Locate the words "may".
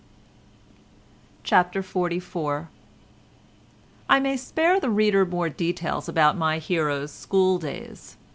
4.19-4.35